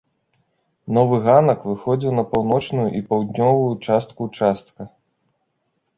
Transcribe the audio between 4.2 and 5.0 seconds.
ўчастка.